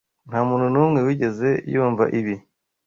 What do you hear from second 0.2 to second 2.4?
Nta muntu numwe wigeze yumva ibi.